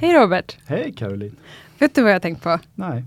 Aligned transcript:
Hej 0.00 0.14
Robert! 0.14 0.56
Hej 0.66 0.92
Caroline! 0.96 1.36
Vet 1.78 1.94
du 1.94 2.02
vad 2.02 2.12
jag 2.12 2.22
tänkt 2.22 2.42
på? 2.42 2.58
Nej. 2.74 3.04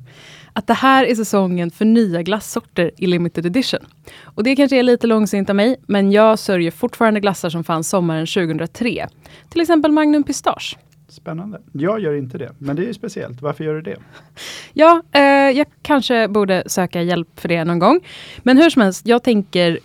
Att 0.54 0.68
det 0.68 0.74
här 0.74 1.06
är 1.06 1.16
säsongen 1.16 1.72
för 1.72 1.86
nya 1.86 2.22
glassorter 2.22 2.92
i 2.98 3.08
limited 3.08 3.46
edition. 3.46 3.80
Och 4.24 4.44
det 4.44 4.56
kanske 4.56 4.80
är 4.80 4.84
lite 4.84 5.08
långsint 5.08 5.50
av 5.50 5.56
mig, 5.56 5.76
men 5.88 6.12
jag 6.12 6.40
sörjer 6.40 6.72
fortfarande 6.72 7.20
glassar 7.20 7.50
som 7.50 7.64
fanns 7.64 7.90
sommaren 7.90 8.26
2003. 8.28 9.08
Till 9.50 9.62
exempel 9.62 9.92
Magnum 9.92 10.24
Pistage. 10.24 10.78
Spännande. 11.08 11.62
Jag 11.72 12.00
gör 12.00 12.14
inte 12.14 12.38
det, 12.38 12.52
men 12.58 12.76
det 12.76 12.82
är 12.82 12.88
ju 12.88 12.94
speciellt. 12.94 13.42
Varför 13.42 13.64
gör 13.64 13.74
du 13.74 13.82
det? 13.82 13.98
Ja, 14.74 15.02
eh, 15.12 15.22
jag 15.58 15.68
kanske 15.82 16.28
borde 16.28 16.64
söka 16.68 17.02
hjälp 17.02 17.40
för 17.40 17.50
det 17.50 17.64
någon 17.64 17.80
gång. 17.80 18.00
Men 18.44 18.58
hur 18.58 18.70
som 18.70 18.82
helst, 18.82 19.06
jag 19.06 19.24
tänker 19.24 19.80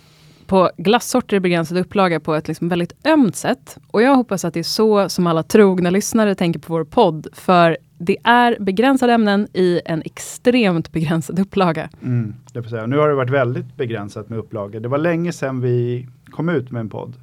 på 0.49 0.71
glassorter 0.77 1.37
i 1.37 1.39
begränsad 1.39 1.77
upplaga 1.77 2.19
på 2.19 2.35
ett 2.35 2.47
liksom 2.47 2.69
väldigt 2.69 3.07
ömt 3.07 3.35
sätt. 3.35 3.77
Och 3.87 4.01
jag 4.01 4.15
hoppas 4.15 4.45
att 4.45 4.53
det 4.53 4.59
är 4.59 4.63
så 4.63 5.09
som 5.09 5.27
alla 5.27 5.43
trogna 5.43 5.89
lyssnare 5.89 6.35
tänker 6.35 6.59
på 6.59 6.73
vår 6.73 6.83
podd. 6.83 7.27
För 7.33 7.77
det 7.97 8.17
är 8.23 8.57
begränsade 8.59 9.13
ämnen 9.13 9.47
i 9.53 9.81
en 9.85 10.01
extremt 10.05 10.91
begränsad 10.91 11.39
upplaga. 11.39 11.89
Mm, 12.01 12.35
det 12.53 12.63
får 12.63 12.69
säga. 12.69 12.85
Nu 12.85 12.97
har 12.97 13.09
det 13.09 13.15
varit 13.15 13.29
väldigt 13.29 13.75
begränsat 13.77 14.29
med 14.29 14.39
upplagor. 14.39 14.79
Det 14.79 14.87
var 14.87 14.97
länge 14.97 15.31
sedan 15.31 15.61
vi 15.61 16.07
kom 16.29 16.49
ut 16.49 16.71
med 16.71 16.79
en 16.79 16.89
podd. 16.89 17.13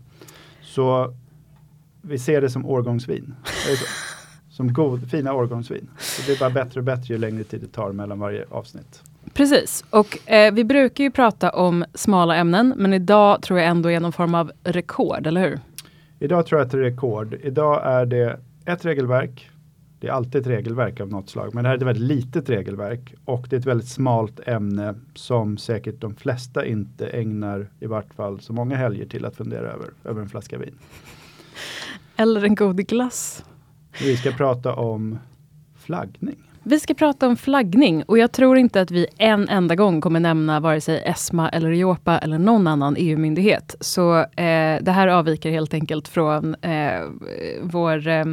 Så 0.63 1.15
vi 2.03 2.19
ser 2.19 2.41
det 2.41 2.51
som 2.51 2.67
årgångsvin. 2.67 3.35
som 4.51 4.73
god, 4.73 5.11
fina 5.11 5.33
årgångsvin. 5.33 5.89
Så 5.99 6.23
det 6.23 6.27
blir 6.27 6.39
bara 6.39 6.65
bättre 6.65 6.81
och 6.81 6.85
bättre 6.85 7.15
ju 7.15 7.19
längre 7.19 7.45
tid 7.45 7.61
det 7.61 7.73
tar 7.73 7.93
mellan 7.93 8.19
varje 8.19 8.45
avsnitt. 8.51 9.03
Precis, 9.35 9.85
och 9.91 10.31
eh, 10.31 10.55
vi 10.55 10.65
brukar 10.65 11.05
ju 11.05 11.11
prata 11.11 11.51
om 11.51 11.85
smala 11.95 12.37
ämnen, 12.37 12.75
men 12.77 12.93
idag 12.93 13.43
tror 13.43 13.59
jag 13.59 13.69
ändå 13.69 13.91
är 13.91 14.01
någon 14.01 14.13
form 14.13 14.35
av 14.35 14.53
rekord, 14.65 15.27
eller 15.27 15.41
hur? 15.41 15.61
Idag 16.19 16.47
tror 16.47 16.61
jag 16.61 16.67
att 16.67 16.73
det 16.73 16.79
är 16.79 16.83
rekord. 16.83 17.35
Idag 17.43 17.83
är 17.85 18.07
det 18.07 18.41
ett 18.67 18.85
regelverk. 18.85 19.51
Det 20.01 20.09
är 20.09 20.13
alltid 20.13 20.41
ett 20.41 20.47
regelverk 20.47 21.01
av 21.01 21.09
något 21.09 21.31
slag, 21.31 21.55
men 21.55 21.65
det 21.65 21.69
här 21.69 21.75
är 21.75 21.79
ett 21.79 21.87
väldigt 21.87 22.17
litet 22.17 22.51
regelverk 22.51 23.15
och 23.25 23.47
det 23.51 23.57
är 23.57 23.61
ett 23.61 23.67
väldigt 23.67 23.89
smalt 23.89 24.41
ämne 24.49 24.95
som 25.15 25.57
säkert 25.59 26.01
de 26.01 26.15
flesta 26.15 26.67
inte 26.67 27.07
ägnar 27.07 27.71
i 27.81 27.87
vart 27.87 28.15
fall 28.15 28.41
så 28.41 28.53
många 28.53 28.77
helger 28.77 29.07
till 29.07 29.25
att 29.25 29.37
fundera 29.37 29.73
över, 29.73 29.89
över 30.05 30.23
en 30.23 30.29
flaska 30.29 30.59
vin. 30.59 30.79
Eller 32.17 32.45
en 32.45 32.55
god 32.55 32.87
glass. 32.87 33.45
Vi 34.03 34.17
ska 34.17 34.31
prata 34.31 34.75
om 34.75 35.19
flaggning. 35.75 36.39
Vi 36.69 36.81
ska 36.81 36.95
prata 36.95 37.29
om 37.29 37.37
flaggning 37.37 38.03
och 38.03 38.19
jag 38.19 38.33
tror 38.33 38.59
inte 38.59 38.81
att 38.81 38.91
vi 38.91 39.07
en 39.19 39.49
enda 39.49 39.75
gång 39.75 40.01
kommer 40.01 40.21
nämna 40.21 40.61
vare 40.61 40.81
sig 40.81 41.03
ESMA 41.05 41.49
eller 41.49 41.71
Europa 41.71 42.19
eller 42.19 42.39
någon 42.39 42.67
annan 42.67 42.97
EU-myndighet. 42.99 43.75
Så 43.81 44.19
eh, 44.19 44.83
det 44.83 44.91
här 44.91 45.09
avviker 45.09 45.51
helt 45.51 45.75
enkelt 45.75 46.09
från 46.09 46.55
eh, 46.55 47.01
vår... 47.63 48.09
Eh, 48.09 48.25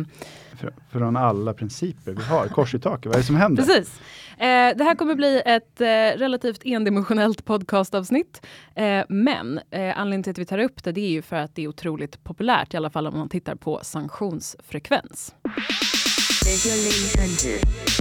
från 0.92 1.18
alla 1.18 1.54
principer 1.54 2.12
vi 2.12 2.24
har, 2.24 2.48
kors 2.48 2.76
i 2.76 2.80
taket, 2.80 3.06
vad 3.06 3.16
är 3.16 3.20
det 3.20 3.26
som 3.26 3.36
händer? 3.36 3.64
Precis. 3.64 4.02
Eh, 4.38 4.78
det 4.78 4.84
här 4.84 4.96
kommer 4.96 5.16
bli 5.16 5.42
ett 5.46 5.82
eh, 5.82 5.86
relativt 6.20 6.62
endimensionellt 6.66 7.46
podcastavsnitt. 7.46 8.46
Eh, 8.76 9.04
men 9.10 9.60
eh, 9.72 10.00
anledningen 10.00 10.24
till 10.24 10.32
att 10.32 10.38
vi 10.38 10.46
tar 10.46 10.60
upp 10.60 10.84
det, 10.84 10.92
det 10.92 11.02
är 11.02 11.10
ju 11.10 11.22
för 11.22 11.36
att 11.36 11.56
det 11.56 11.64
är 11.64 11.68
otroligt 11.68 12.24
populärt, 12.24 12.74
i 12.74 12.78
alla 12.78 12.90
fall 12.90 13.08
om 13.08 13.18
man 13.18 13.30
tittar 13.30 13.56
på 13.56 13.80
sanktionsfrekvens. 13.84 15.36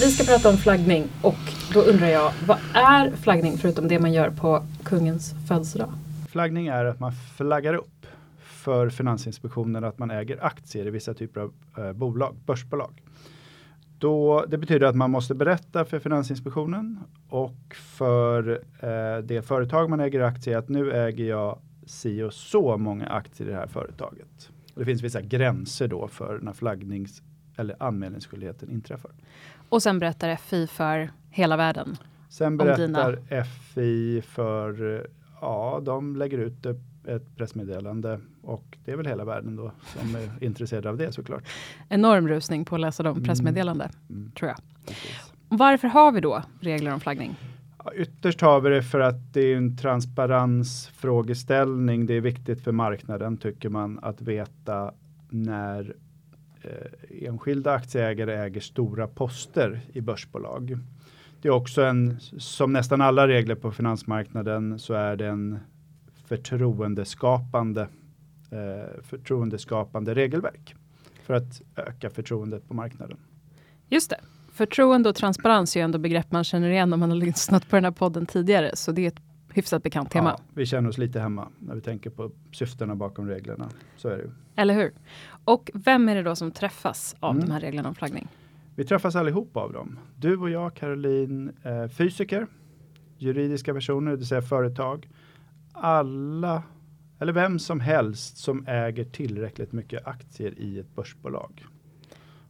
Vi 0.00 0.10
ska 0.10 0.24
prata 0.24 0.48
om 0.48 0.56
flaggning 0.56 1.04
och 1.22 1.34
då 1.72 1.80
undrar 1.80 2.08
jag, 2.08 2.32
vad 2.46 2.58
är 2.74 3.10
flaggning 3.16 3.58
förutom 3.58 3.88
det 3.88 3.98
man 3.98 4.12
gör 4.12 4.30
på 4.30 4.66
kungens 4.84 5.34
födelsedag? 5.48 5.92
Flaggning 6.30 6.66
är 6.66 6.84
att 6.84 7.00
man 7.00 7.12
flaggar 7.36 7.74
upp 7.74 8.06
för 8.40 8.90
Finansinspektionen 8.90 9.84
att 9.84 9.98
man 9.98 10.10
äger 10.10 10.44
aktier 10.44 10.86
i 10.86 10.90
vissa 10.90 11.14
typer 11.14 11.40
av 11.40 11.52
eh, 11.78 11.92
bolag, 11.92 12.36
börsbolag. 12.46 13.02
Då, 13.98 14.44
det 14.48 14.58
betyder 14.58 14.86
att 14.86 14.96
man 14.96 15.10
måste 15.10 15.34
berätta 15.34 15.84
för 15.84 15.98
Finansinspektionen 15.98 16.98
och 17.28 17.74
för 17.74 18.62
eh, 18.80 19.22
det 19.24 19.42
företag 19.42 19.90
man 19.90 20.00
äger 20.00 20.20
aktier 20.20 20.58
att 20.58 20.68
nu 20.68 20.92
äger 20.92 21.24
jag 21.24 21.58
si 21.86 22.22
och 22.22 22.32
så 22.32 22.76
många 22.76 23.06
aktier 23.06 23.48
i 23.48 23.50
det 23.50 23.56
här 23.56 23.66
företaget. 23.66 24.50
Och 24.74 24.80
det 24.80 24.84
finns 24.84 25.02
vissa 25.02 25.20
gränser 25.20 25.88
då 25.88 26.08
för 26.08 26.38
när 26.42 26.52
flaggnings 26.52 27.22
eller 27.56 27.82
anmälningsskyldigheten 27.82 28.70
inträffar. 28.70 29.10
Och 29.68 29.82
sen 29.82 29.98
berättar 29.98 30.36
FI 30.36 30.66
för 30.66 31.10
hela 31.30 31.56
världen? 31.56 31.96
Sen 32.28 32.56
berättar 32.56 33.44
FI 33.44 34.22
för, 34.22 35.06
ja, 35.40 35.80
de 35.82 36.16
lägger 36.16 36.38
ut 36.38 36.66
ett 37.06 37.36
pressmeddelande 37.36 38.20
och 38.46 38.78
det 38.84 38.92
är 38.92 38.96
väl 38.96 39.06
hela 39.06 39.24
världen 39.24 39.56
då 39.56 39.72
som 39.84 40.14
är 40.14 40.30
intresserade 40.44 40.88
av 40.88 40.96
det 40.96 41.12
såklart. 41.12 41.44
Enorm 41.88 42.28
rusning 42.28 42.64
på 42.64 42.74
att 42.74 42.80
läsa 42.80 43.02
de 43.02 43.16
mm. 43.16 43.24
pressmeddelande, 43.24 43.84
mm. 43.84 43.96
Mm. 44.20 44.32
tror 44.32 44.48
jag. 44.48 44.58
Precis. 44.86 45.32
Varför 45.48 45.88
har 45.88 46.12
vi 46.12 46.20
då 46.20 46.42
regler 46.60 46.92
om 46.92 47.00
flaggning? 47.00 47.34
Ja, 47.84 47.92
ytterst 47.94 48.40
har 48.40 48.60
vi 48.60 48.70
det 48.70 48.82
för 48.82 49.00
att 49.00 49.32
det 49.32 49.40
är 49.40 49.56
en 49.56 49.76
transparensfrågeställning. 49.76 52.06
Det 52.06 52.14
är 52.14 52.20
viktigt 52.20 52.64
för 52.64 52.72
marknaden 52.72 53.36
tycker 53.36 53.68
man 53.68 53.98
att 54.02 54.22
veta 54.22 54.92
när 55.30 55.94
eh, 56.62 56.70
enskilda 57.28 57.72
aktieägare 57.72 58.34
äger 58.34 58.60
stora 58.60 59.08
poster 59.08 59.80
i 59.92 60.00
börsbolag. 60.00 60.78
Det 61.42 61.48
är 61.48 61.52
också 61.52 61.82
en, 61.82 62.20
som 62.38 62.72
nästan 62.72 63.00
alla 63.00 63.28
regler 63.28 63.54
på 63.54 63.72
finansmarknaden, 63.72 64.78
så 64.78 64.94
är 64.94 65.16
det 65.16 65.26
en 65.26 65.58
förtroendeskapande, 66.26 67.88
eh, 68.50 69.02
förtroendeskapande 69.02 70.14
regelverk 70.14 70.74
för 71.22 71.34
att 71.34 71.62
öka 71.76 72.10
förtroendet 72.10 72.68
på 72.68 72.74
marknaden. 72.74 73.16
Just 73.88 74.10
det. 74.10 74.20
Förtroende 74.52 75.08
och 75.08 75.14
transparens 75.14 75.76
är 75.76 75.80
ju 75.80 75.84
ändå 75.84 75.98
begrepp 75.98 76.32
man 76.32 76.44
känner 76.44 76.70
igen 76.70 76.92
om 76.92 77.00
man 77.00 77.10
har 77.10 77.16
lyssnat 77.16 77.68
på 77.68 77.76
den 77.76 77.84
här 77.84 77.92
podden 77.92 78.26
tidigare. 78.26 78.76
Så 78.76 78.92
det 78.92 79.02
är 79.02 79.08
ett 79.08 79.20
hyfsat 79.52 79.82
bekant 79.82 80.10
tema. 80.10 80.34
Ja, 80.38 80.44
vi 80.54 80.66
känner 80.66 80.88
oss 80.88 80.98
lite 80.98 81.20
hemma 81.20 81.48
när 81.58 81.74
vi 81.74 81.80
tänker 81.80 82.10
på 82.10 82.30
syftena 82.52 82.94
bakom 82.94 83.28
reglerna. 83.28 83.68
Så 83.96 84.08
är 84.08 84.16
det 84.16 84.22
ju. 84.22 84.30
Eller 84.56 84.74
hur? 84.74 84.92
Och 85.44 85.70
vem 85.74 86.08
är 86.08 86.14
det 86.14 86.22
då 86.22 86.36
som 86.36 86.50
träffas 86.50 87.16
av 87.20 87.34
mm. 87.34 87.46
de 87.46 87.52
här 87.52 87.60
reglerna 87.60 87.88
om 87.88 87.94
flaggning? 87.94 88.28
Vi 88.74 88.84
träffas 88.84 89.16
allihop 89.16 89.56
av 89.56 89.72
dem. 89.72 89.98
Du 90.16 90.36
och 90.36 90.50
jag, 90.50 90.74
Caroline, 90.74 91.52
eh, 91.62 91.88
fysiker, 91.88 92.46
juridiska 93.18 93.74
personer, 93.74 94.10
det 94.10 94.16
vill 94.16 94.26
säga 94.26 94.42
företag. 94.42 95.08
Alla, 95.72 96.62
eller 97.18 97.32
vem 97.32 97.58
som 97.58 97.80
helst 97.80 98.36
som 98.36 98.66
äger 98.66 99.04
tillräckligt 99.04 99.72
mycket 99.72 100.06
aktier 100.06 100.58
i 100.58 100.78
ett 100.78 100.94
börsbolag. 100.94 101.66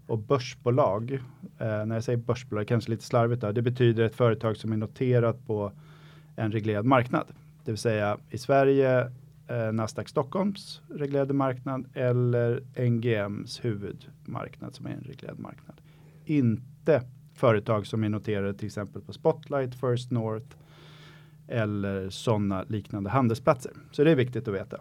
Och 0.07 0.19
börsbolag, 0.19 1.13
eh, 1.59 1.87
när 1.87 1.95
jag 1.95 2.05
säger 2.05 2.17
börsbolag, 2.17 2.69
kanske 2.69 2.91
lite 2.91 3.05
slarvigt 3.05 3.41
där, 3.41 3.53
det 3.53 3.63
betyder 3.63 4.05
ett 4.05 4.15
företag 4.15 4.57
som 4.57 4.73
är 4.73 4.77
noterat 4.77 5.47
på 5.47 5.73
en 6.37 6.53
reglerad 6.53 6.85
marknad. 6.85 7.27
Det 7.65 7.71
vill 7.71 7.79
säga 7.79 8.19
i 8.31 8.39
Sverige 8.39 9.11
eh, 9.49 9.73
Nasdaq 9.73 10.09
Stockholms 10.09 10.81
reglerade 10.89 11.35
marknad 11.35 11.89
eller 11.95 12.63
NGMs 12.91 13.65
huvudmarknad 13.65 14.75
som 14.75 14.87
är 14.87 14.91
en 14.91 15.05
reglerad 15.05 15.39
marknad. 15.39 15.81
Inte 16.25 17.03
företag 17.35 17.87
som 17.87 18.05
är 18.05 18.09
noterade 18.09 18.55
till 18.55 18.67
exempel 18.67 19.03
på 19.03 19.13
Spotlight, 19.13 19.75
First 19.75 20.11
North 20.11 20.57
eller 21.49 22.11
sådana 22.11 22.65
liknande 22.69 23.11
handelsplatser. 23.11 23.73
Så 23.93 24.05
det 24.05 24.11
är 24.11 24.15
viktigt 24.15 24.49
att 24.49 24.55
veta. 24.55 24.77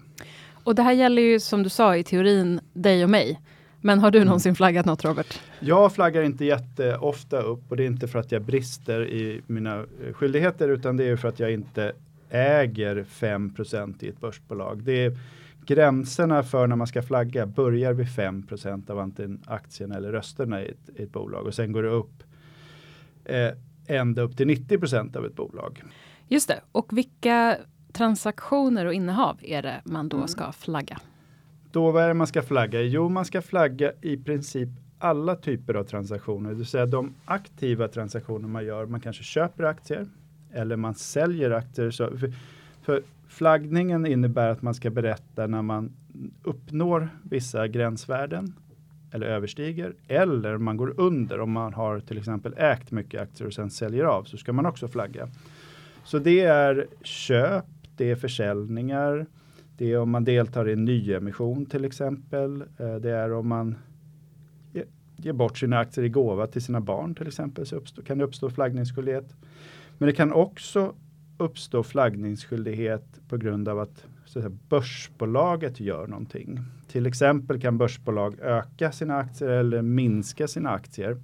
Och 0.63 0.75
det 0.75 0.83
här 0.83 0.93
gäller 0.93 1.21
ju 1.21 1.39
som 1.39 1.63
du 1.63 1.69
sa 1.69 1.97
i 1.97 2.03
teorin 2.03 2.59
dig 2.73 3.03
och 3.03 3.09
mig. 3.09 3.41
Men 3.81 3.99
har 3.99 4.11
du 4.11 4.17
mm. 4.17 4.25
någonsin 4.25 4.55
flaggat 4.55 4.85
något 4.85 5.05
Robert? 5.05 5.39
Jag 5.59 5.93
flaggar 5.93 6.21
inte 6.21 6.45
jätteofta 6.45 7.41
upp 7.41 7.71
och 7.71 7.77
det 7.77 7.83
är 7.83 7.87
inte 7.87 8.07
för 8.07 8.19
att 8.19 8.31
jag 8.31 8.41
brister 8.41 9.07
i 9.07 9.41
mina 9.47 9.75
eh, 9.75 10.13
skyldigheter 10.13 10.69
utan 10.69 10.97
det 10.97 11.03
är 11.03 11.15
för 11.15 11.27
att 11.27 11.39
jag 11.39 11.51
inte 11.51 11.93
äger 12.29 13.05
5% 13.09 14.03
i 14.03 14.07
ett 14.07 14.19
börsbolag. 14.19 14.83
Det 14.83 15.05
är 15.05 15.17
gränserna 15.65 16.43
för 16.43 16.67
när 16.67 16.75
man 16.75 16.87
ska 16.87 17.01
flagga 17.01 17.45
börjar 17.45 17.93
vid 17.93 18.07
5% 18.07 18.91
av 18.91 18.99
antingen 18.99 19.41
aktierna 19.45 19.95
eller 19.95 20.11
rösterna 20.11 20.61
i 20.61 20.65
ett, 20.65 20.99
i 20.99 21.03
ett, 21.03 21.11
bolag 21.11 21.45
och 21.45 21.53
sen 21.53 21.71
går 21.71 21.83
det 21.83 21.89
upp 21.89 22.23
eh, 23.25 23.51
ända 23.87 24.21
upp 24.21 24.37
till 24.37 24.47
90% 24.47 25.17
av 25.17 25.25
ett 25.25 25.35
bolag. 25.35 25.83
Just 26.27 26.47
det, 26.47 26.61
och 26.71 26.97
vilka 26.97 27.57
transaktioner 27.93 28.85
och 28.85 28.93
innehav 28.93 29.39
är 29.41 29.61
det 29.61 29.81
man 29.85 30.09
då 30.09 30.17
mm. 30.17 30.27
ska 30.27 30.51
flagga? 30.51 30.97
Då 31.71 31.91
vad 31.91 32.03
är 32.03 32.07
det 32.07 32.13
man 32.13 32.27
ska 32.27 32.41
flagga? 32.41 32.81
Jo, 32.81 33.09
man 33.09 33.25
ska 33.25 33.41
flagga 33.41 33.91
i 34.01 34.17
princip 34.17 34.69
alla 34.99 35.35
typer 35.35 35.73
av 35.73 35.83
transaktioner, 35.83 36.49
det 36.49 36.55
vill 36.55 36.65
säga 36.65 36.85
de 36.85 37.13
aktiva 37.25 37.87
transaktioner 37.87 38.47
man 38.47 38.65
gör. 38.65 38.85
Man 38.85 39.01
kanske 39.01 39.23
köper 39.23 39.63
aktier 39.63 40.07
eller 40.53 40.75
man 40.75 40.95
säljer 40.95 41.51
aktier. 41.51 41.91
Så 41.91 42.17
för, 42.17 42.33
för 42.81 43.03
flaggningen 43.27 44.05
innebär 44.05 44.49
att 44.49 44.61
man 44.61 44.73
ska 44.73 44.89
berätta 44.89 45.47
när 45.47 45.61
man 45.61 45.91
uppnår 46.43 47.09
vissa 47.23 47.67
gränsvärden 47.67 48.53
eller 49.11 49.27
överstiger 49.27 49.93
eller 50.07 50.57
man 50.57 50.77
går 50.77 50.99
under 50.99 51.39
om 51.39 51.51
man 51.51 51.73
har 51.73 51.99
till 51.99 52.17
exempel 52.17 52.53
ägt 52.57 52.91
mycket 52.91 53.21
aktier 53.21 53.47
och 53.47 53.53
sen 53.53 53.69
säljer 53.69 54.03
av 54.03 54.23
så 54.23 54.37
ska 54.37 54.53
man 54.53 54.65
också 54.65 54.87
flagga. 54.87 55.29
Så 56.05 56.19
det 56.19 56.41
är 56.41 56.87
köp, 57.01 57.65
det 57.95 58.11
är 58.11 58.15
försäljningar, 58.15 59.25
det 59.77 59.91
är 59.91 59.99
om 59.99 60.09
man 60.09 60.23
deltar 60.23 60.69
i 60.69 60.73
en 60.73 60.85
nyemission 60.85 61.65
till 61.65 61.85
exempel. 61.85 62.61
Eh, 62.77 62.95
det 62.95 63.11
är 63.11 63.33
om 63.33 63.47
man 63.47 63.75
ger 65.17 65.33
bort 65.33 65.57
sina 65.57 65.77
aktier 65.77 66.05
i 66.05 66.09
gåva 66.09 66.47
till 66.47 66.61
sina 66.61 66.81
barn 66.81 67.15
till 67.15 67.27
exempel 67.27 67.65
så 67.65 67.75
uppstå, 67.75 68.01
kan 68.01 68.17
det 68.17 68.23
uppstå 68.23 68.49
flaggningsskyldighet. 68.49 69.35
Men 69.97 70.07
det 70.07 70.13
kan 70.13 70.33
också 70.33 70.95
uppstå 71.37 71.83
flaggningsskyldighet 71.83 73.19
på 73.29 73.37
grund 73.37 73.67
av 73.67 73.79
att, 73.79 74.05
så 74.25 74.39
att 74.39 74.43
säga, 74.43 74.57
börsbolaget 74.69 75.79
gör 75.79 76.07
någonting. 76.07 76.59
Till 76.87 77.05
exempel 77.05 77.61
kan 77.61 77.77
börsbolag 77.77 78.39
öka 78.39 78.91
sina 78.91 79.17
aktier 79.17 79.49
eller 79.49 79.81
minska 79.81 80.47
sina 80.47 80.69
aktier. 80.69 81.17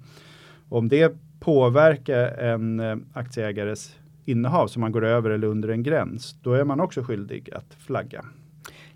Om 0.68 0.88
det 0.88 1.16
påverkar 1.40 2.38
en 2.38 2.80
eh, 2.80 2.96
aktieägares 3.12 3.98
innehav 4.24 4.66
som 4.66 4.80
man 4.80 4.92
går 4.92 5.04
över 5.04 5.30
eller 5.30 5.46
under 5.46 5.68
en 5.68 5.82
gräns, 5.82 6.36
då 6.42 6.52
är 6.52 6.64
man 6.64 6.80
också 6.80 7.02
skyldig 7.02 7.50
att 7.52 7.74
flagga. 7.78 8.24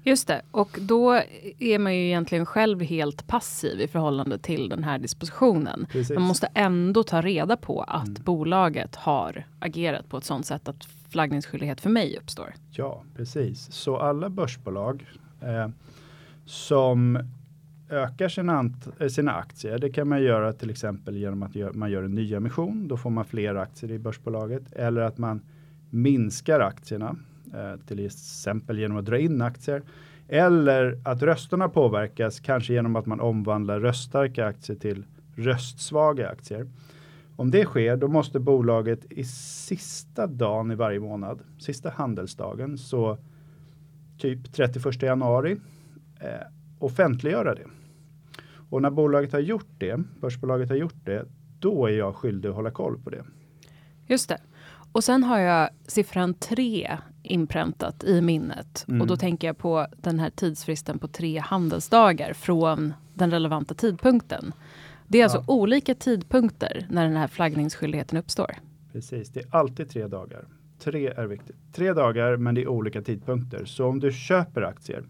Just 0.03 0.29
det, 0.29 0.43
och 0.51 0.79
då 0.81 1.23
är 1.59 1.79
man 1.79 1.97
ju 1.97 2.07
egentligen 2.07 2.47
själv 2.47 2.83
helt 2.83 3.27
passiv 3.27 3.81
i 3.81 3.89
förhållande 3.89 4.39
till 4.39 4.69
den 4.69 4.85
här 4.85 4.99
dispositionen. 4.99 5.87
Precis. 5.91 6.15
Man 6.15 6.23
måste 6.23 6.49
ändå 6.55 7.03
ta 7.03 7.21
reda 7.21 7.57
på 7.57 7.83
att 7.83 8.09
mm. 8.09 8.23
bolaget 8.25 8.97
har 8.97 9.47
agerat 9.59 10.09
på 10.09 10.17
ett 10.17 10.25
sådant 10.25 10.47
sätt 10.47 10.69
att 10.69 10.89
flaggningsskyldighet 11.09 11.81
för 11.81 11.91
mig 11.91 12.19
uppstår. 12.19 12.55
Ja, 12.71 13.03
precis. 13.17 13.73
Så 13.73 13.97
alla 13.97 14.31
börsbolag 14.31 15.07
eh, 15.41 15.69
som 16.45 17.19
ökar 17.91 18.29
sina, 18.29 18.71
eh, 18.99 19.09
sina 19.09 19.33
aktier, 19.33 19.79
det 19.79 19.91
kan 19.91 20.09
man 20.09 20.23
göra 20.23 20.53
till 20.53 20.71
exempel 20.71 21.17
genom 21.17 21.43
att 21.43 21.75
man 21.75 21.91
gör 21.91 22.03
en 22.03 22.15
nyemission. 22.15 22.89
Då 22.89 22.97
får 22.97 23.11
man 23.11 23.25
fler 23.25 23.55
aktier 23.55 23.91
i 23.91 23.99
börsbolaget 23.99 24.73
eller 24.73 25.01
att 25.01 25.19
man 25.19 25.41
minskar 25.91 26.61
aktierna 26.61 27.17
Eh, 27.55 27.77
till 27.87 28.07
exempel 28.07 28.79
genom 28.79 28.97
att 28.97 29.05
dra 29.05 29.19
in 29.19 29.43
aktier. 29.43 29.83
Eller 30.29 31.01
att 31.05 31.23
rösterna 31.23 31.69
påverkas, 31.69 32.41
kanske 32.41 32.73
genom 32.73 32.97
att 32.97 33.07
man 33.07 33.21
omvandlar 33.21 33.81
röststarka 33.81 34.47
aktier 34.47 34.77
till 34.77 35.05
röstsvaga 35.35 36.29
aktier. 36.29 36.71
Om 37.37 37.51
det 37.51 37.65
sker, 37.65 37.97
då 37.97 38.09
måste 38.09 38.41
bolaget 38.41 39.13
i 39.13 39.25
sista 39.25 40.27
dagen 40.27 40.71
i 40.71 40.75
varje 40.75 41.01
månad, 41.01 41.41
sista 41.59 41.91
handelsdagen, 41.91 42.79
så 42.79 43.19
typ 44.19 44.53
31 44.53 45.03
januari, 45.03 45.57
eh, 46.21 46.47
offentliggöra 46.79 47.55
det. 47.55 47.67
Och 48.71 48.83
när 48.83 48.91
bolaget 48.91 49.33
har 49.33 49.41
gjort 49.41 49.71
det, 49.79 50.03
börsbolaget 50.21 50.69
har 50.69 50.77
gjort 50.77 51.05
det, 51.05 51.27
då 51.59 51.87
är 51.87 51.93
jag 51.93 52.15
skyldig 52.15 52.49
att 52.49 52.55
hålla 52.55 52.71
koll 52.71 52.99
på 52.99 53.11
det. 53.11 53.25
Just 54.07 54.29
det. 54.29 54.39
Och 54.93 55.05
sen 55.05 55.25
har 55.25 55.39
jag 55.39 55.69
siffran 55.87 56.35
3 56.35 56.99
inpräntat 57.23 58.05
i 58.05 58.21
minnet. 58.21 58.85
Mm. 58.89 59.01
Och 59.01 59.07
då 59.07 59.17
tänker 59.17 59.47
jag 59.47 59.59
på 59.59 59.87
den 59.97 60.19
här 60.19 60.31
tidsfristen 60.31 60.99
på 60.99 61.09
tre 61.09 61.39
handelsdagar 61.39 62.33
från 62.33 62.95
den 63.15 63.31
relevanta 63.31 63.75
tidpunkten. 63.75 64.53
Det 65.09 65.19
är 65.19 65.23
alltså 65.23 65.37
ja. 65.37 65.41
alltså 65.41 65.53
olika 65.53 65.95
tidpunkter 65.95 66.87
när 66.91 67.05
den 67.05 67.17
här 67.17 67.29
flaggningsskyldigheten 67.29 68.19
uppstår. 68.19 68.51
Precis, 68.93 69.29
det 69.29 69.41
är 69.41 69.47
alltid 69.51 69.91
tre 69.91 70.07
dagar. 70.07 70.45
Tre 70.79 71.07
är 71.07 71.27
viktigt. 71.27 71.57
Tre 71.73 71.93
dagar, 71.93 72.37
men 72.37 72.55
det 72.55 72.63
är 72.63 72.69
olika 72.69 73.03
tidpunkter. 73.03 73.65
Så 73.65 73.87
om 73.87 74.01
du 74.01 74.13
köper 74.13 74.63
aktier 74.63 75.05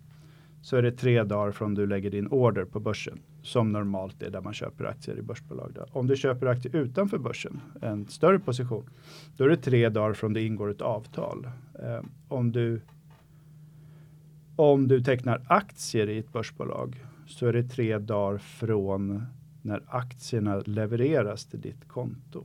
så 0.67 0.77
är 0.77 0.83
det 0.83 0.93
tre 0.93 1.23
dagar 1.23 1.53
från 1.53 1.75
du 1.75 1.87
lägger 1.87 2.11
din 2.11 2.27
order 2.27 2.65
på 2.65 2.81
börsen 2.81 3.19
som 3.43 3.73
normalt 3.73 4.23
är 4.23 4.31
där 4.31 4.41
man 4.41 4.55
köper 4.55 4.85
aktier 4.85 5.19
i 5.19 5.23
börsbolag. 5.23 5.73
Då. 5.75 5.87
Om 5.93 6.07
du 6.07 6.17
köper 6.17 6.47
aktier 6.47 6.77
utanför 6.77 7.19
börsen, 7.19 7.61
en 7.83 8.07
större 8.07 8.39
position, 8.39 8.91
då 9.37 9.45
är 9.45 9.49
det 9.49 9.57
tre 9.57 9.89
dagar 9.89 10.13
från 10.13 10.33
det 10.33 10.43
ingår 10.43 10.71
ett 10.71 10.81
avtal. 10.81 11.49
Eh, 11.83 12.01
om, 12.29 12.53
du, 12.53 12.81
om 14.57 14.89
du 14.89 15.01
tecknar 15.01 15.43
aktier 15.49 16.09
i 16.09 16.19
ett 16.19 16.33
börsbolag 16.33 17.05
så 17.27 17.47
är 17.47 17.53
det 17.53 17.63
tre 17.63 17.99
dagar 17.99 18.39
från 18.39 19.27
när 19.63 19.83
aktierna 19.87 20.63
levereras 20.65 21.47
till 21.47 21.61
ditt 21.61 21.89
konto. 21.89 22.45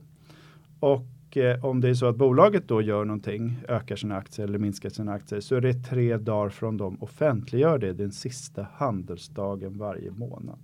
Och 0.80 1.02
eh, 1.36 1.64
om 1.64 1.80
det 1.80 1.88
är 1.88 1.94
så 1.94 2.06
att 2.06 2.16
bolaget 2.16 2.68
då 2.68 2.82
gör 2.82 3.04
någonting, 3.04 3.64
ökar 3.68 3.96
sina 3.96 4.16
aktier 4.16 4.46
eller 4.46 4.58
minskar 4.58 4.90
sina 4.90 5.12
aktier, 5.12 5.40
så 5.40 5.54
är 5.54 5.60
det 5.60 5.74
tre 5.74 6.16
dagar 6.16 6.48
från 6.50 6.76
de 6.76 7.02
offentliggör 7.02 7.78
det 7.78 7.92
den 7.92 8.12
sista 8.12 8.66
handelsdagen 8.74 9.78
varje 9.78 10.10
månad. 10.10 10.58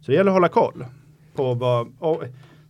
Så 0.00 0.10
det 0.10 0.16
gäller 0.16 0.30
att 0.30 0.36
hålla 0.36 0.48
koll 0.48 0.84
på 1.34 1.54
vad, 1.54 1.88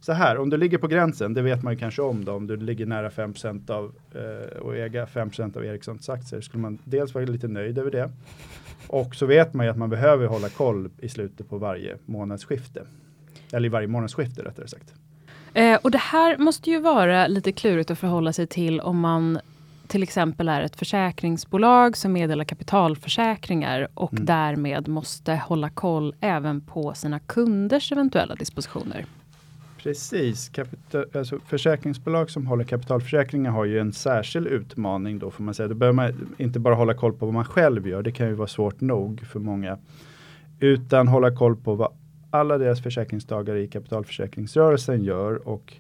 så 0.05 0.13
här, 0.13 0.39
om 0.39 0.51
du 0.51 0.57
ligger 0.57 0.79
på 0.79 0.87
gränsen, 0.87 1.35
det 1.35 1.43
vet 1.43 1.63
man 1.63 1.73
ju 1.73 1.79
kanske 1.79 2.03
om 2.03 2.25
då, 2.25 2.33
om 2.33 2.47
du 2.47 2.57
ligger 2.57 2.87
nära 2.87 3.09
5% 3.09 3.71
av 3.71 3.95
eh, 4.15 4.59
och 4.59 4.77
äga 4.77 5.07
5% 5.07 5.57
av 5.57 5.65
Ericssons 5.65 6.09
aktier, 6.09 6.41
skulle 6.41 6.63
man 6.63 6.79
dels 6.85 7.15
vara 7.15 7.25
lite 7.25 7.49
nöjd 7.49 7.79
över 7.79 7.91
det. 7.91 8.11
Och 8.89 9.15
så 9.15 9.27
vet 9.27 9.55
man 9.55 9.67
ju 9.67 9.71
att 9.71 9.79
man 9.79 9.91
behöver 9.91 10.27
hålla 10.27 10.49
koll 10.49 10.91
i 10.99 11.09
slutet 11.09 11.49
på 11.49 11.59
varje 11.59 11.97
månadsskifte. 12.05 12.87
Eller 13.53 13.67
i 13.67 13.69
varje 13.69 13.89
månadsskifte 13.89 14.45
rättare 14.45 14.69
sagt. 14.69 14.95
Eh, 15.55 15.79
och 15.83 15.91
det 15.91 15.99
här 15.99 16.39
måste 16.39 16.71
ju 16.71 16.81
vara 16.81 17.27
lite 17.27 17.53
klurigt 17.53 17.91
att 17.91 17.99
förhålla 17.99 18.33
sig 18.33 18.47
till 18.47 18.81
om 18.81 19.01
man 19.01 19.39
till 19.87 20.03
exempel 20.03 20.49
är 20.49 20.63
ett 20.63 20.77
försäkringsbolag 20.77 21.97
som 21.97 22.13
meddelar 22.13 22.45
kapitalförsäkringar 22.45 23.89
och 23.95 24.13
mm. 24.13 24.27
därmed 24.27 24.89
måste 24.89 25.35
hålla 25.35 25.71
koll 25.71 26.15
även 26.21 26.61
på 26.61 26.95
sina 26.95 27.19
kunders 27.19 27.93
eventuella 27.93 28.35
dispositioner. 28.35 29.07
Precis, 29.79 30.49
Kapital, 30.49 31.05
alltså 31.15 31.39
försäkringsbolag 31.47 32.31
som 32.31 32.47
håller 32.47 32.65
kapitalförsäkringar 32.65 33.51
har 33.51 33.65
ju 33.65 33.79
en 33.79 33.93
särskild 33.93 34.47
utmaning 34.47 35.19
då 35.19 35.31
får 35.31 35.45
man 35.45 35.55
säga. 35.55 35.69
Då 35.69 35.75
behöver 35.75 35.97
man 35.97 36.35
inte 36.39 36.59
bara 36.59 36.75
hålla 36.75 36.95
koll 36.95 37.13
på 37.13 37.27
vad 37.27 37.35
man 37.35 37.45
själv 37.45 37.89
gör, 37.89 38.03
det 38.03 38.13
kan 38.13 38.27
ju 38.27 38.35
vara 38.35 38.49
svårt 38.49 38.81
nog 38.81 39.21
för 39.21 39.41
många. 39.41 39.79
Utan 40.61 41.09
hålla 41.09 41.37
koll 41.37 41.57
på 41.57 41.75
vad 41.75 41.93
alla 42.35 42.59
deras 42.59 42.83
försäkringstagare 42.83 43.63
i 43.63 43.67
kapitalförsäkringsrörelsen 43.67 45.05
gör 45.05 45.49
och 45.49 45.75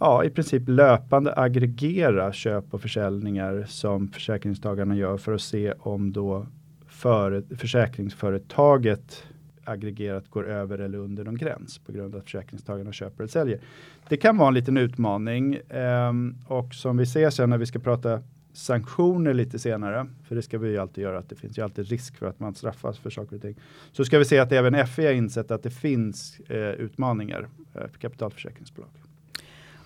ja, 0.00 0.24
i 0.24 0.30
princip 0.30 0.62
löpande 0.66 1.34
aggregera 1.36 2.32
köp 2.32 2.74
och 2.74 2.80
försäljningar 2.80 3.64
som 3.68 4.08
försäkringstagarna 4.08 4.96
gör 4.96 5.16
för 5.16 5.34
att 5.34 5.40
se 5.40 5.72
om 5.72 6.12
då 6.12 6.46
för, 6.86 7.44
försäkringsföretaget 7.56 9.22
aggregerat 9.64 10.30
går 10.30 10.48
över 10.48 10.78
eller 10.78 10.98
under 10.98 11.24
någon 11.24 11.36
gräns 11.36 11.78
på 11.78 11.92
grund 11.92 12.14
av 12.14 12.18
att 12.18 12.24
försäkringstagarna 12.24 12.92
köper 12.92 13.16
eller 13.18 13.28
säljer. 13.28 13.60
Det 14.08 14.16
kan 14.16 14.36
vara 14.36 14.48
en 14.48 14.54
liten 14.54 14.76
utmaning 14.76 15.54
eh, 15.54 16.12
och 16.46 16.74
som 16.74 16.96
vi 16.96 17.06
ser 17.06 17.30
sen 17.30 17.50
när 17.50 17.58
vi 17.58 17.66
ska 17.66 17.78
prata 17.78 18.22
sanktioner 18.56 19.34
lite 19.34 19.58
senare, 19.58 20.06
för 20.28 20.34
det 20.34 20.42
ska 20.42 20.58
vi 20.58 20.70
ju 20.70 20.78
alltid 20.78 21.04
göra, 21.04 21.18
att 21.18 21.28
det 21.28 21.36
finns 21.36 21.58
ju 21.58 21.62
alltid 21.62 21.88
risk 21.88 22.16
för 22.16 22.26
att 22.26 22.40
man 22.40 22.54
straffas 22.54 22.98
för 22.98 23.10
saker 23.10 23.36
och 23.36 23.42
ting. 23.42 23.56
Så 23.92 24.04
ska 24.04 24.18
vi 24.18 24.24
se 24.24 24.38
att 24.38 24.52
även 24.52 24.86
FI 24.86 25.06
har 25.06 25.12
insett 25.12 25.50
att 25.50 25.62
det 25.62 25.70
finns 25.70 26.40
eh, 26.40 26.58
utmaningar 26.58 27.48
eh, 27.74 27.80
för 27.88 27.98
kapitalförsäkringsbolag. 27.98 28.88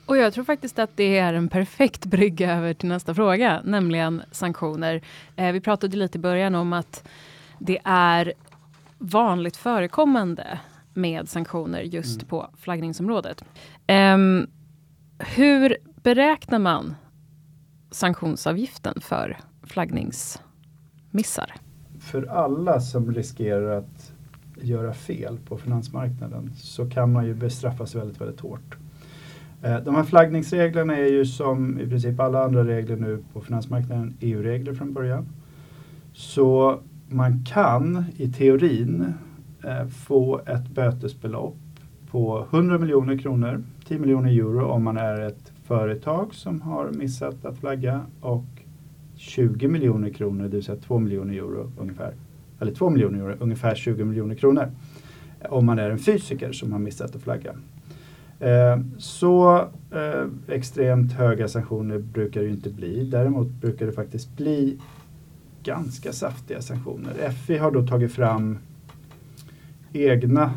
Och 0.06 0.16
jag 0.16 0.34
tror 0.34 0.44
faktiskt 0.44 0.78
att 0.78 0.90
det 0.94 1.18
är 1.18 1.34
en 1.34 1.48
perfekt 1.48 2.06
brygga 2.06 2.56
över 2.56 2.74
till 2.74 2.88
nästa 2.88 3.14
fråga, 3.14 3.60
nämligen 3.64 4.22
sanktioner. 4.30 5.02
Eh, 5.36 5.52
vi 5.52 5.60
pratade 5.60 5.96
lite 5.96 6.18
i 6.18 6.20
början 6.20 6.54
om 6.54 6.72
att 6.72 7.08
det 7.58 7.78
är 7.84 8.32
vanligt 8.98 9.56
förekommande 9.56 10.60
med 10.94 11.28
sanktioner 11.28 11.80
just 11.80 12.22
mm. 12.22 12.28
på 12.28 12.50
flaggningsområdet. 12.58 13.44
Um, 13.88 14.46
hur 15.18 15.76
beräknar 16.02 16.58
man 16.58 16.94
sanktionsavgiften 17.90 19.00
för 19.00 19.36
flaggningsmissar? 19.62 21.54
För 22.00 22.26
alla 22.26 22.80
som 22.80 23.14
riskerar 23.14 23.78
att 23.78 24.12
göra 24.62 24.94
fel 24.94 25.38
på 25.48 25.56
finansmarknaden 25.56 26.52
så 26.56 26.90
kan 26.90 27.12
man 27.12 27.26
ju 27.26 27.34
bestraffas 27.34 27.94
väldigt, 27.94 28.20
väldigt 28.20 28.40
hårt. 28.40 28.76
Eh, 29.62 29.76
de 29.76 29.94
här 29.94 30.04
flaggningsreglerna 30.04 30.96
är 30.96 31.06
ju 31.06 31.26
som 31.26 31.80
i 31.80 31.86
princip 31.88 32.20
alla 32.20 32.44
andra 32.44 32.64
regler 32.64 32.96
nu 32.96 33.24
på 33.32 33.40
finansmarknaden 33.40 34.16
EU-regler 34.20 34.74
från 34.74 34.92
början. 34.92 35.28
Så 36.12 36.80
man 37.08 37.44
kan 37.44 38.04
i 38.16 38.32
teorin 38.32 39.14
eh, 39.64 39.86
få 39.86 40.40
ett 40.46 40.68
bötesbelopp 40.68 41.56
på 42.10 42.46
100 42.50 42.78
miljoner 42.78 43.18
kronor, 43.18 43.62
10 43.84 43.98
miljoner 43.98 44.30
euro 44.30 44.66
om 44.66 44.84
man 44.84 44.96
är 44.96 45.20
ett 45.20 45.49
företag 45.70 46.34
som 46.34 46.60
har 46.60 46.90
missat 46.90 47.44
att 47.44 47.58
flagga 47.58 48.06
och 48.20 48.44
20 49.16 49.68
miljoner 49.68 50.10
kronor, 50.10 50.44
det 50.44 50.56
vill 50.56 50.64
säga 50.64 50.80
2 50.80 50.98
miljoner 50.98 51.34
euro 51.34 51.72
ungefär, 51.78 52.14
eller 52.60 52.74
2 52.74 52.90
miljoner 52.90 53.18
euro, 53.18 53.36
ungefär 53.40 53.74
20 53.74 54.04
miljoner 54.04 54.34
kronor 54.34 54.70
om 55.48 55.66
man 55.66 55.78
är 55.78 55.90
en 55.90 55.98
fysiker 55.98 56.52
som 56.52 56.72
har 56.72 56.78
missat 56.78 57.16
att 57.16 57.22
flagga. 57.22 57.54
Eh, 58.40 58.80
så 58.98 59.58
eh, 59.90 60.26
extremt 60.48 61.12
höga 61.12 61.48
sanktioner 61.48 61.98
brukar 61.98 62.40
det 62.40 62.46
ju 62.46 62.52
inte 62.52 62.70
bli. 62.70 63.04
Däremot 63.04 63.48
brukar 63.48 63.86
det 63.86 63.92
faktiskt 63.92 64.36
bli 64.36 64.78
ganska 65.62 66.12
saftiga 66.12 66.62
sanktioner. 66.62 67.30
FI 67.30 67.58
har 67.58 67.70
då 67.70 67.86
tagit 67.86 68.12
fram 68.12 68.58
egna 69.92 70.52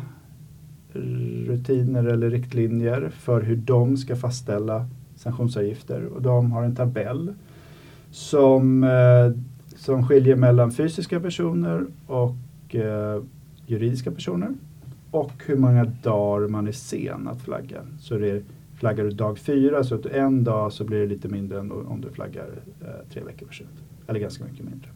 rutiner 1.46 2.04
eller 2.04 2.30
riktlinjer 2.30 3.08
för 3.08 3.42
hur 3.42 3.56
de 3.56 3.96
ska 3.96 4.16
fastställa 4.16 4.86
sanktionsavgifter 5.24 6.04
och 6.04 6.22
de 6.22 6.52
har 6.52 6.62
en 6.62 6.76
tabell 6.76 7.34
som, 8.10 8.84
eh, 8.84 9.30
som 9.76 10.08
skiljer 10.08 10.36
mellan 10.36 10.72
fysiska 10.72 11.20
personer 11.20 11.86
och 12.06 12.74
eh, 12.74 13.22
juridiska 13.66 14.10
personer 14.10 14.48
och 15.10 15.32
hur 15.46 15.56
många 15.56 15.84
dagar 15.84 16.48
man 16.48 16.68
är 16.68 16.72
sen 16.72 17.28
att 17.28 17.42
flagga. 17.42 17.80
Så 18.00 18.18
det 18.18 18.30
är, 18.30 18.42
flaggar 18.76 19.04
du 19.04 19.10
dag 19.10 19.38
fyra 19.38 19.84
så 19.84 19.94
att 19.94 20.06
en 20.06 20.44
dag 20.44 20.72
så 20.72 20.84
blir 20.84 20.98
det 20.98 21.06
lite 21.06 21.28
mindre 21.28 21.60
än 21.60 21.72
om 21.72 22.00
du 22.00 22.10
flaggar 22.10 22.48
eh, 22.80 23.12
tre 23.12 23.22
veckor 23.24 23.46
för 23.46 23.54
sent. 23.54 23.70
Eller 24.06 24.20
ganska 24.20 24.44
mycket 24.44 24.64
mindre. 24.64 24.88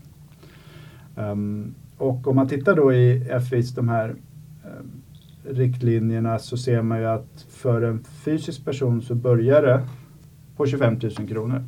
Um, 1.16 1.75
och 1.97 2.26
om 2.28 2.37
man 2.37 2.49
tittar 2.49 2.76
då 2.76 2.92
i 2.92 3.23
FIs 3.50 3.75
de 3.75 3.88
här 3.88 4.08
um, 4.08 4.90
riktlinjerna 5.54 6.38
så 6.38 6.56
ser 6.56 6.82
man 6.82 6.99
ju 6.99 7.06
att 7.06 7.47
för 7.49 7.82
en 7.82 8.04
fysisk 8.04 8.64
person 8.64 9.02
så 9.02 9.14
börjar 9.14 9.62
det 9.62 9.88
på 10.58 10.66
25 10.66 10.98
000 11.02 11.28
kronor. 11.28 11.64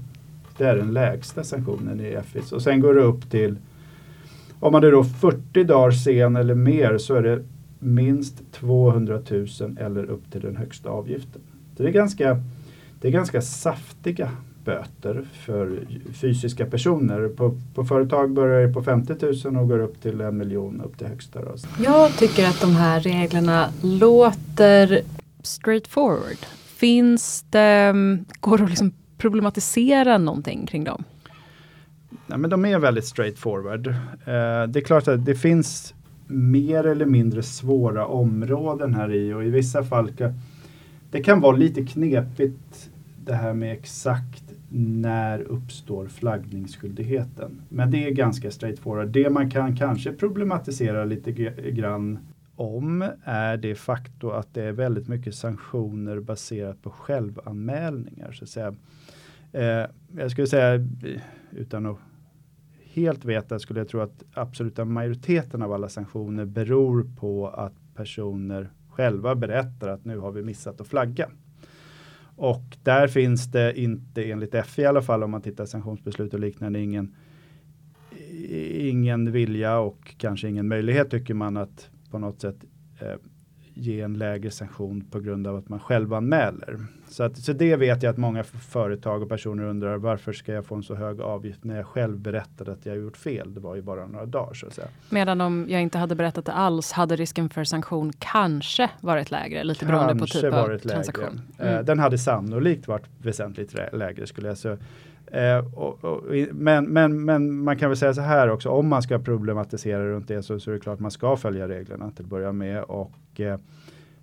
Det 0.58 0.64
är 0.64 0.76
den 0.76 0.92
lägsta 0.92 1.44
sanktionen 1.44 2.00
i 2.00 2.18
FIS 2.24 2.52
och 2.52 2.62
sen 2.62 2.80
går 2.80 2.94
det 2.94 3.00
upp 3.00 3.30
till 3.30 3.56
om 4.60 4.72
man 4.72 4.84
är 4.84 4.90
då 4.90 5.04
40 5.04 5.64
dagar 5.64 5.90
sen 5.90 6.36
eller 6.36 6.54
mer 6.54 6.98
så 6.98 7.14
är 7.14 7.22
det 7.22 7.42
minst 7.78 8.52
200 8.52 9.20
000 9.30 9.46
eller 9.80 10.04
upp 10.04 10.32
till 10.32 10.40
den 10.40 10.56
högsta 10.56 10.88
avgiften. 10.88 11.40
Så 11.76 11.82
det 11.82 11.88
är 11.88 11.92
ganska, 11.92 12.42
det 13.00 13.08
är 13.08 13.12
ganska 13.12 13.42
saftiga 13.42 14.30
böter 14.64 15.24
för 15.32 15.86
fysiska 16.12 16.66
personer. 16.66 17.28
På, 17.28 17.60
på 17.74 17.84
företag 17.84 18.32
börjar 18.32 18.66
det 18.66 18.72
på 18.72 18.82
50 18.82 19.14
000 19.44 19.56
och 19.56 19.68
går 19.68 19.78
upp 19.78 20.02
till 20.02 20.20
en 20.20 20.36
miljon 20.38 20.80
upp 20.80 20.98
till 20.98 21.06
högsta. 21.06 21.40
Då. 21.40 21.54
Jag 21.84 22.16
tycker 22.16 22.48
att 22.48 22.60
de 22.60 22.76
här 22.76 23.00
reglerna 23.00 23.68
låter 23.82 25.00
straightforward. 25.42 26.59
Finns 26.80 27.44
det, 27.50 27.60
mm, 27.60 28.24
går 28.40 28.58
det 28.58 28.64
att 28.64 28.70
liksom 28.70 28.92
problematisera 29.18 30.18
någonting 30.18 30.66
kring 30.66 30.84
dem? 30.84 31.04
Nej, 32.26 32.38
men 32.38 32.50
de 32.50 32.64
är 32.64 32.78
väldigt 32.78 33.04
straightforward. 33.04 33.86
Eh, 33.86 33.94
det 34.68 34.78
är 34.78 34.84
klart 34.84 35.08
att 35.08 35.24
det 35.24 35.34
finns 35.34 35.94
mer 36.26 36.86
eller 36.86 37.06
mindre 37.06 37.42
svåra 37.42 38.06
områden 38.06 38.94
här 38.94 39.14
i 39.14 39.32
och 39.32 39.44
i 39.44 39.50
vissa 39.50 39.84
fall 39.84 40.12
kan 40.12 40.32
det 41.10 41.22
kan 41.22 41.40
vara 41.40 41.56
lite 41.56 41.86
knepigt 41.86 42.90
det 43.24 43.34
här 43.34 43.54
med 43.54 43.72
exakt 43.72 44.44
när 44.72 45.40
uppstår 45.40 46.06
flaggningsskyldigheten. 46.06 47.62
Men 47.68 47.90
det 47.90 48.06
är 48.06 48.10
ganska 48.10 48.50
straightforward. 48.50 49.08
Det 49.08 49.30
man 49.30 49.50
kan 49.50 49.76
kanske 49.76 50.12
problematisera 50.12 51.04
lite 51.04 51.32
grann 51.70 52.18
om 52.60 53.12
är 53.24 53.56
det 53.56 53.74
faktum 53.74 54.30
att 54.30 54.54
det 54.54 54.62
är 54.62 54.72
väldigt 54.72 55.08
mycket 55.08 55.34
sanktioner 55.34 56.20
baserat 56.20 56.82
på 56.82 56.90
självanmälningar. 56.90 58.32
Så 58.32 58.44
att 58.44 58.50
säga. 58.50 58.74
Eh, 59.52 59.90
jag 60.16 60.30
skulle 60.30 60.46
säga, 60.46 60.86
utan 61.50 61.86
att 61.86 61.98
helt 62.84 63.24
veta, 63.24 63.58
skulle 63.58 63.80
jag 63.80 63.88
tro 63.88 64.00
att 64.00 64.24
absoluta 64.34 64.84
majoriteten 64.84 65.62
av 65.62 65.72
alla 65.72 65.88
sanktioner 65.88 66.44
beror 66.44 67.06
på 67.16 67.48
att 67.48 67.74
personer 67.94 68.70
själva 68.88 69.34
berättar 69.34 69.88
att 69.88 70.04
nu 70.04 70.18
har 70.18 70.32
vi 70.32 70.42
missat 70.42 70.80
att 70.80 70.88
flagga. 70.88 71.30
Och 72.36 72.76
där 72.82 73.08
finns 73.08 73.50
det 73.50 73.80
inte 73.80 74.24
enligt 74.24 74.66
FI 74.66 74.82
i 74.82 74.86
alla 74.86 75.02
fall 75.02 75.22
om 75.22 75.30
man 75.30 75.42
tittar 75.42 75.66
sanktionsbeslut 75.66 76.34
och 76.34 76.40
liknande 76.40 76.80
ingen, 76.80 77.14
ingen 78.72 79.32
vilja 79.32 79.78
och 79.78 80.14
kanske 80.18 80.48
ingen 80.48 80.68
möjlighet 80.68 81.10
tycker 81.10 81.34
man 81.34 81.56
att 81.56 81.90
på 82.10 82.18
något 82.18 82.40
sätt 82.40 82.56
eh, 83.00 83.14
ge 83.74 84.00
en 84.00 84.14
lägre 84.14 84.50
sanktion 84.50 85.04
på 85.10 85.20
grund 85.20 85.46
av 85.46 85.56
att 85.56 85.68
man 85.68 85.80
själv 85.80 86.14
anmäler. 86.14 86.78
Så, 87.08 87.22
att, 87.22 87.36
så 87.36 87.52
det 87.52 87.76
vet 87.76 88.02
jag 88.02 88.10
att 88.10 88.16
många 88.16 88.44
företag 88.44 89.22
och 89.22 89.28
personer 89.28 89.64
undrar 89.64 89.96
varför 89.96 90.32
ska 90.32 90.52
jag 90.52 90.66
få 90.66 90.74
en 90.74 90.82
så 90.82 90.94
hög 90.94 91.20
avgift 91.20 91.64
när 91.64 91.76
jag 91.76 91.86
själv 91.86 92.18
berättade 92.18 92.72
att 92.72 92.86
jag 92.86 92.96
gjort 92.96 93.16
fel. 93.16 93.54
Det 93.54 93.60
var 93.60 93.74
ju 93.76 93.82
bara 93.82 94.06
några 94.06 94.26
dagar 94.26 94.54
så 94.54 94.66
att 94.66 94.74
säga. 94.74 94.88
Medan 95.10 95.40
om 95.40 95.66
jag 95.68 95.82
inte 95.82 95.98
hade 95.98 96.14
berättat 96.14 96.46
det 96.46 96.52
alls 96.52 96.92
hade 96.92 97.16
risken 97.16 97.48
för 97.48 97.64
sanktion 97.64 98.12
kanske 98.18 98.90
varit 99.00 99.30
lägre, 99.30 99.64
lite 99.64 99.80
kanske 99.80 99.96
beroende 99.96 100.20
på 100.20 100.26
typ 100.26 100.54
av 100.54 100.78
transaktion. 100.78 101.40
Eh, 101.58 101.72
mm. 101.72 101.84
Den 101.84 101.98
hade 101.98 102.18
sannolikt 102.18 102.88
varit 102.88 103.06
väsentligt 103.18 103.74
lägre 103.92 104.26
skulle 104.26 104.48
jag 104.48 104.58
säga. 104.58 104.78
Eh, 105.30 105.58
och, 105.74 106.04
och, 106.04 106.24
men, 106.52 106.84
men, 106.84 107.24
men 107.24 107.64
man 107.64 107.76
kan 107.76 107.90
väl 107.90 107.96
säga 107.96 108.14
så 108.14 108.20
här 108.20 108.50
också, 108.50 108.68
om 108.68 108.88
man 108.88 109.02
ska 109.02 109.18
problematisera 109.18 110.04
runt 110.04 110.28
det 110.28 110.42
så, 110.42 110.60
så 110.60 110.70
är 110.70 110.74
det 110.74 110.80
klart 110.80 111.00
man 111.00 111.10
ska 111.10 111.36
följa 111.36 111.68
reglerna 111.68 112.10
till 112.10 112.24
att 112.24 112.30
börja 112.30 112.52
med. 112.52 112.82
Och 112.82 113.40
eh, 113.40 113.58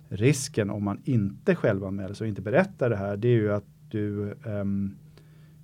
risken 0.08 0.70
om 0.70 0.84
man 0.84 1.00
inte 1.04 1.54
självanmäler 1.54 2.14
sig 2.14 2.24
och 2.24 2.28
inte 2.28 2.42
berättar 2.42 2.90
det 2.90 2.96
här, 2.96 3.16
det 3.16 3.28
är 3.28 3.32
ju 3.32 3.52
att 3.52 3.64
du 3.90 4.34
um, 4.44 4.96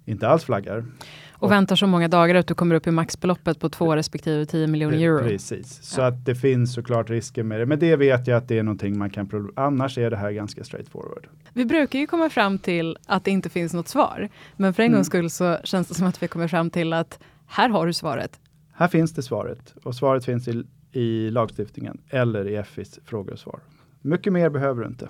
inte 0.04 0.28
alls 0.28 0.44
flaggar. 0.44 0.84
Och, 1.32 1.42
och, 1.42 1.50
väntar 1.50 1.76
så 1.76 1.86
många 1.86 2.08
dagar 2.08 2.34
att 2.34 2.46
du 2.46 2.54
kommer 2.54 2.74
upp 2.74 2.86
i 2.86 2.90
maxbeloppet 2.90 3.60
på 3.60 3.68
2 3.68 3.96
respektive 3.96 4.46
10 4.46 4.66
miljoner 4.66 4.98
euro. 4.98 5.28
Precis, 5.28 5.82
så 5.82 6.00
ja. 6.00 6.06
att 6.06 6.24
det 6.24 6.34
finns 6.34 6.74
såklart 6.74 7.10
risker 7.10 7.42
med 7.42 7.60
det. 7.60 7.66
Men 7.66 7.78
det 7.78 7.96
vet 7.96 8.26
jag 8.26 8.36
att 8.36 8.48
det 8.48 8.58
är 8.58 8.62
någonting 8.62 8.98
man 8.98 9.10
kan, 9.10 9.52
annars 9.56 9.98
är 9.98 10.10
det 10.10 10.16
här 10.16 10.30
ganska 10.30 10.64
straightforward. 10.64 11.26
Vi 11.52 11.64
brukar 11.64 11.98
ju 11.98 12.06
komma 12.06 12.30
fram 12.30 12.58
till 12.58 12.96
att 13.06 13.24
det 13.24 13.30
inte 13.30 13.48
finns 13.48 13.74
något 13.74 13.88
svar. 13.88 14.28
Men 14.56 14.74
för 14.74 14.82
en 14.82 14.86
mm. 14.86 14.96
gångs 14.96 15.06
skull 15.06 15.30
så 15.30 15.58
känns 15.64 15.88
det 15.88 15.94
som 15.94 16.06
att 16.06 16.22
vi 16.22 16.28
kommer 16.28 16.48
fram 16.48 16.70
till 16.70 16.92
att 16.92 17.18
här 17.46 17.68
har 17.68 17.86
du 17.86 17.92
svaret. 17.92 18.40
Här 18.72 18.88
finns 18.88 19.12
det 19.14 19.22
svaret 19.22 19.74
och 19.82 19.94
svaret 19.94 20.24
finns 20.24 20.48
i, 20.48 20.64
i 20.92 21.30
lagstiftningen 21.30 22.00
eller 22.10 22.48
i 22.48 22.62
FIs 22.62 22.98
frågor 23.04 23.32
och 23.32 23.38
svar. 23.38 23.60
Mycket 24.00 24.32
mer 24.32 24.50
behöver 24.50 24.82
du 24.82 24.88
inte. 24.88 25.08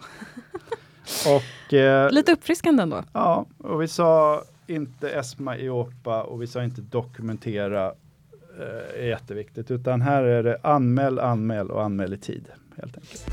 och, 1.26 1.74
eh, 1.74 2.10
Lite 2.10 2.32
uppfriskande 2.32 2.82
ändå. 2.82 3.04
Ja, 3.12 3.46
och 3.58 3.82
vi 3.82 3.88
sa 3.88 4.42
inte 4.66 5.10
ESMA 5.10 5.58
Iopa 5.58 6.22
och 6.22 6.42
vi 6.42 6.46
sa 6.46 6.64
inte 6.64 6.80
dokumentera 6.80 7.86
eh, 8.58 9.02
är 9.02 9.06
jätteviktigt, 9.06 9.70
utan 9.70 10.00
här 10.00 10.22
är 10.22 10.42
det 10.42 10.58
anmäl, 10.62 11.18
anmäl 11.18 11.70
och 11.70 11.84
anmäl 11.84 12.12
i 12.14 12.18
tid. 12.18 12.48
helt 12.76 12.96
enkelt. 12.96 13.26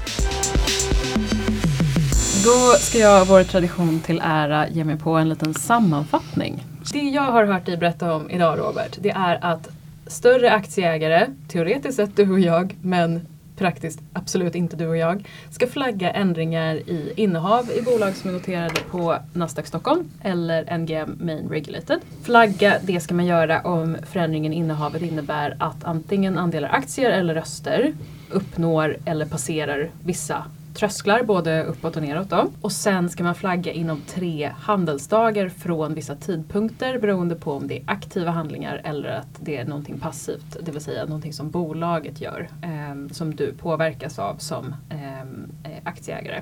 Då 2.44 2.76
ska 2.80 2.98
jag, 2.98 3.26
vår 3.26 3.44
tradition 3.44 4.00
till 4.00 4.22
ära, 4.24 4.70
ge 4.70 4.84
mig 4.84 4.98
på 4.98 5.12
en 5.12 5.30
liten 5.30 5.54
sammanfattning. 5.54 6.64
Det 6.94 7.00
jag 7.00 7.22
har 7.22 7.46
hört 7.46 7.66
dig 7.66 7.78
berätta 7.78 8.16
om 8.16 8.30
idag 8.30 8.60
Robert, 8.60 8.98
det 9.02 9.12
är 9.12 9.40
att 9.42 9.70
större 10.08 10.52
aktieägare, 10.52 11.28
teoretiskt 11.48 11.96
sett 11.96 12.16
du 12.16 12.32
och 12.32 12.40
jag, 12.40 12.76
men 12.82 13.22
praktiskt 13.62 14.00
absolut 14.13 14.56
inte 14.56 14.75
du 14.75 14.88
och 14.88 14.98
jag, 14.98 15.27
ska 15.51 15.68
flagga 15.68 16.12
ändringar 16.12 16.75
i 16.75 17.13
innehav 17.15 17.72
i 17.72 17.82
bolag 17.82 18.15
som 18.15 18.30
är 18.30 18.34
noterade 18.34 18.82
på 18.91 19.18
Nasdaq 19.34 19.68
Stockholm 19.68 20.12
eller 20.22 20.77
NGM 20.77 21.18
Main 21.20 21.50
Regulated. 21.50 22.00
Flagga, 22.24 22.77
det 22.84 23.00
ska 23.00 23.13
man 23.13 23.25
göra 23.25 23.62
om 23.62 23.98
förändringen 24.12 24.53
i 24.53 24.56
innehavet 24.56 25.01
innebär 25.01 25.56
att 25.60 25.84
antingen 25.84 26.38
andelar 26.38 26.70
aktier 26.70 27.10
eller 27.10 27.34
röster 27.34 27.94
uppnår 28.30 28.98
eller 29.06 29.25
passerar 29.25 29.89
vissa 30.03 30.46
trösklar 30.74 31.24
både 31.24 31.63
uppåt 31.63 31.96
och 31.96 32.01
neråt. 32.01 32.30
Då. 32.30 32.48
Och 32.62 32.72
sen 32.72 33.10
ska 33.10 33.24
man 33.24 33.36
flagga 33.36 33.72
inom 33.72 34.01
tre 34.08 34.51
handelsdagar 34.60 35.50
från 35.50 35.94
vissa 35.94 36.16
tidpunkter 36.16 37.00
beroende 37.00 37.36
på 37.36 37.51
om 37.54 37.68
det 37.68 37.78
är 37.78 37.84
aktiva 37.86 38.32
handlingar 38.32 38.82
eller 38.84 39.10
att 39.10 39.40
det 39.40 39.58
är 39.58 39.66
någonting 39.66 40.00
passivt, 40.00 40.58
det 40.62 40.72
vill 40.72 40.82
säga 40.82 41.06
någonting 41.06 41.34
som 41.34 41.50
bolaget 41.50 42.22
gör 42.22 42.50
eh, 42.62 43.12
som 43.12 43.36
du 43.36 43.54
påverkas 43.54 44.20
av 44.20 44.36
som 44.36 44.75
ehm, 44.90 45.51
eh, 45.63 45.72
aktieägare. 45.84 46.42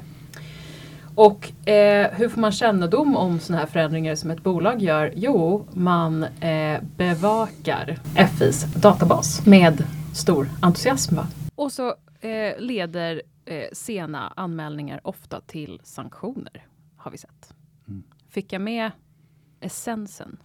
Och 1.16 1.70
eh, 1.70 2.12
hur 2.12 2.30
får 2.30 2.42
man 2.42 2.52
kännedom 2.52 3.16
om 3.18 3.40
sådana 3.40 3.60
här 3.60 3.68
förändringar 3.68 4.16
som 4.16 4.32
ett 4.32 4.44
bolag 4.44 4.82
gör? 4.82 5.14
Jo, 5.16 5.66
man 5.74 6.24
eh, 6.24 6.82
bevakar 6.98 7.98
FIs 8.38 8.64
databas 8.64 9.46
med 9.46 9.84
stor 10.16 10.50
entusiasm. 10.62 11.16
Va? 11.16 11.28
Och 11.56 11.72
så 11.72 11.88
eh, 12.22 12.60
leder 12.60 13.22
eh, 13.50 13.68
sena 13.74 14.34
anmälningar 14.36 15.02
ofta 15.04 15.42
till 15.42 15.82
sanktioner, 15.84 16.68
har 16.98 17.12
vi 17.12 17.18
sett. 17.18 17.54
Mm. 17.88 18.04
Fick 18.30 18.54
jag 18.54 18.62
med 18.62 18.92
essensen? 19.60 20.38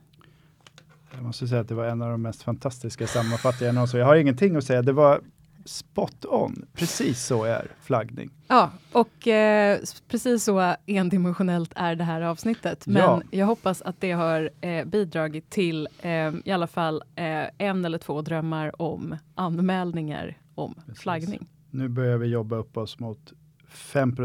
Jag 1.13 1.23
måste 1.23 1.49
säga 1.49 1.61
att 1.61 1.69
det 1.69 1.75
var 1.75 1.87
en 1.87 2.03
av 2.03 2.11
de 2.11 2.23
mest 2.23 2.43
fantastiska 2.43 3.07
sammanfattningarna 3.07 3.75
någonsin. 3.75 4.01
Jag 4.01 4.07
har 4.07 4.17
ingenting 4.17 4.57
att 4.57 4.65
säga. 4.65 4.83
Det 4.83 4.93
var 4.93 5.21
spot 5.65 6.25
on. 6.25 6.67
Precis 6.73 7.27
så 7.27 7.45
är 7.45 7.73
flaggning. 7.81 8.31
Ja, 8.49 8.71
och 8.93 9.29
eh, 9.29 9.79
precis 10.09 10.45
så 10.45 10.75
endimensionellt 10.87 11.73
är 11.77 11.97
det 11.97 12.05
här 12.05 12.21
avsnittet. 12.21 12.87
Men 12.87 13.03
ja. 13.03 13.23
jag 13.31 13.47
hoppas 13.47 13.83
att 13.83 14.01
det 14.01 14.13
har 14.13 14.51
eh, 14.61 14.85
bidragit 14.85 15.51
till 15.51 15.89
eh, 16.03 16.33
i 16.45 16.51
alla 16.53 16.67
fall 16.67 17.03
eh, 17.15 17.45
en 17.59 17.85
eller 17.85 17.99
två 17.99 18.23
drömmar 18.23 18.83
om 18.83 19.17
anmälningar 19.35 20.39
om 20.55 20.75
precis. 20.87 21.03
flaggning 21.03 21.49
nu 21.75 21.88
börjar 21.88 22.19
vi 22.19 22.26
jobba 22.26 22.57
upp 22.57 22.76
oss 22.76 22.99
mot 22.99 23.33
5 23.69 24.16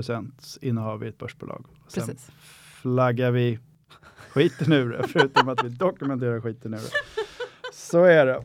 innehav 0.61 1.03
i 1.03 1.07
ett 1.07 1.17
börsbolag. 1.17 1.65
Sen 1.87 2.07
Precis. 2.07 2.31
flaggar 2.81 3.31
vi 3.31 3.59
skiten 4.29 4.73
ur 4.73 4.89
det, 4.89 5.07
förutom 5.07 5.49
att 5.49 5.63
vi 5.63 5.69
dokumenterar 5.69 6.41
skiten 6.41 6.73
ur 6.73 6.77
det. 6.77 7.23
Så 7.73 8.03
är 8.03 8.25
det. 8.25 8.43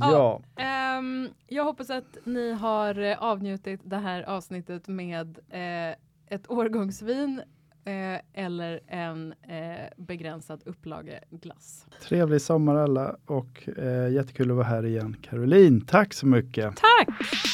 Ja. 0.00 0.40
ja 0.56 0.98
Um, 0.98 1.28
jag 1.46 1.64
hoppas 1.64 1.90
att 1.90 2.18
ni 2.24 2.52
har 2.52 2.98
eh, 2.98 3.22
avnjutit 3.22 3.80
det 3.84 3.96
här 3.96 4.22
avsnittet 4.22 4.88
med 4.88 5.38
eh, 5.48 5.96
ett 6.34 6.50
årgångsvin 6.50 7.42
eh, 7.84 8.44
eller 8.44 8.80
en 8.86 9.34
eh, 9.42 9.86
begränsad 9.96 10.62
upplageglass. 10.64 11.86
Trevlig 12.02 12.40
sommar 12.40 12.76
alla 12.76 13.16
och 13.26 13.68
eh, 13.78 14.12
jättekul 14.12 14.50
att 14.50 14.56
vara 14.56 14.66
här 14.66 14.86
igen. 14.86 15.16
Caroline, 15.22 15.80
tack 15.80 16.14
så 16.14 16.26
mycket. 16.26 16.76
Tack! 16.76 17.53